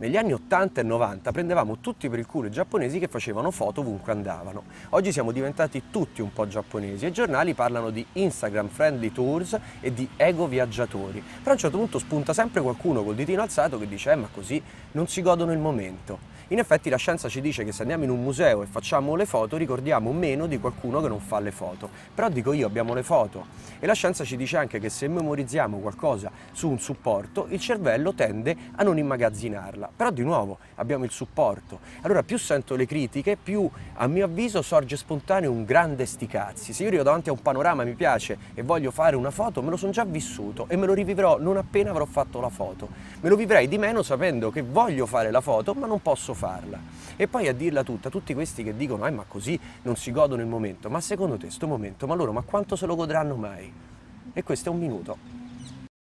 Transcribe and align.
Negli 0.00 0.16
anni 0.16 0.32
80 0.32 0.80
e 0.80 0.84
90 0.84 1.30
prendevamo 1.30 1.76
tutti 1.80 2.08
per 2.08 2.18
il 2.18 2.24
culo 2.24 2.46
i 2.46 2.50
giapponesi 2.50 2.98
che 2.98 3.06
facevano 3.06 3.50
foto 3.50 3.82
ovunque 3.82 4.12
andavano. 4.12 4.62
Oggi 4.90 5.12
siamo 5.12 5.30
diventati 5.30 5.82
tutti 5.90 6.22
un 6.22 6.32
po' 6.32 6.48
giapponesi 6.48 7.04
e 7.04 7.08
i 7.08 7.12
giornali 7.12 7.52
parlano 7.52 7.90
di 7.90 8.06
Instagram 8.14 8.68
friendly 8.68 9.12
tours 9.12 9.58
e 9.78 9.92
di 9.92 10.08
ego 10.16 10.46
viaggiatori. 10.46 11.20
Però 11.20 11.50
a 11.50 11.52
un 11.52 11.58
certo 11.58 11.76
punto 11.76 11.98
spunta 11.98 12.32
sempre 12.32 12.62
qualcuno 12.62 13.04
col 13.04 13.14
ditino 13.14 13.42
alzato 13.42 13.78
che 13.78 13.86
dice 13.86 14.12
eh, 14.12 14.14
ma 14.14 14.28
così 14.32 14.62
non 14.92 15.06
si 15.06 15.20
godono 15.20 15.52
il 15.52 15.58
momento. 15.58 16.29
In 16.52 16.58
effetti 16.58 16.90
la 16.90 16.96
scienza 16.96 17.28
ci 17.28 17.40
dice 17.40 17.62
che 17.62 17.70
se 17.70 17.82
andiamo 17.82 18.02
in 18.02 18.10
un 18.10 18.24
museo 18.24 18.64
e 18.64 18.66
facciamo 18.66 19.14
le 19.14 19.24
foto 19.24 19.56
ricordiamo 19.56 20.10
meno 20.10 20.48
di 20.48 20.58
qualcuno 20.58 21.00
che 21.00 21.06
non 21.06 21.20
fa 21.20 21.38
le 21.38 21.52
foto. 21.52 21.88
Però 22.12 22.28
dico 22.28 22.52
io, 22.52 22.66
abbiamo 22.66 22.92
le 22.92 23.04
foto. 23.04 23.68
E 23.78 23.86
la 23.86 23.92
scienza 23.92 24.24
ci 24.24 24.36
dice 24.36 24.56
anche 24.56 24.80
che 24.80 24.90
se 24.90 25.06
memorizziamo 25.06 25.78
qualcosa 25.78 26.28
su 26.50 26.68
un 26.68 26.80
supporto, 26.80 27.46
il 27.50 27.60
cervello 27.60 28.14
tende 28.14 28.56
a 28.74 28.82
non 28.82 28.98
immagazzinarla. 28.98 29.90
Però 29.94 30.10
di 30.10 30.24
nuovo 30.24 30.58
abbiamo 30.74 31.04
il 31.04 31.12
supporto. 31.12 31.78
Allora 32.00 32.24
più 32.24 32.36
sento 32.36 32.74
le 32.74 32.84
critiche, 32.84 33.36
più 33.40 33.70
a 33.94 34.08
mio 34.08 34.24
avviso 34.24 34.60
sorge 34.60 34.96
spontaneo 34.96 35.52
un 35.52 35.64
grande 35.64 36.04
sticazzi. 36.04 36.72
Se 36.72 36.82
io 36.82 36.88
arrivo 36.88 37.04
davanti 37.04 37.28
a 37.28 37.32
un 37.32 37.42
panorama, 37.42 37.84
mi 37.84 37.94
piace 37.94 38.36
e 38.54 38.62
voglio 38.62 38.90
fare 38.90 39.14
una 39.14 39.30
foto, 39.30 39.62
me 39.62 39.70
lo 39.70 39.76
sono 39.76 39.92
già 39.92 40.04
vissuto 40.04 40.66
e 40.68 40.74
me 40.74 40.86
lo 40.86 40.94
rivivrò 40.94 41.38
non 41.38 41.58
appena 41.58 41.90
avrò 41.90 42.06
fatto 42.06 42.40
la 42.40 42.48
foto. 42.48 42.88
Me 43.20 43.28
lo 43.28 43.36
vivrei 43.36 43.68
di 43.68 43.78
meno 43.78 44.02
sapendo 44.02 44.50
che 44.50 44.62
voglio 44.62 45.06
fare 45.06 45.30
la 45.30 45.40
foto 45.40 45.74
ma 45.74 45.86
non 45.86 46.02
posso 46.02 46.34
farla. 46.34 46.39
E 47.16 47.28
poi 47.28 47.48
a 47.48 47.52
dirla 47.52 47.82
tutta, 47.82 48.08
tutti 48.08 48.32
questi 48.34 48.62
che 48.62 48.76
dicono, 48.76 49.06
eh 49.06 49.10
ma 49.10 49.24
così 49.26 49.58
non 49.82 49.96
si 49.96 50.10
godono 50.10 50.40
il 50.40 50.48
momento, 50.48 50.88
ma 50.88 51.00
secondo 51.00 51.36
te 51.36 51.50
sto 51.50 51.66
momento, 51.66 52.06
ma 52.06 52.14
loro, 52.14 52.32
ma 52.32 52.42
quanto 52.42 52.76
se 52.76 52.86
lo 52.86 52.94
godranno 52.94 53.36
mai? 53.36 53.70
E 54.32 54.42
questo 54.42 54.70
è 54.70 54.72
un 54.72 54.78
minuto. 54.78 55.39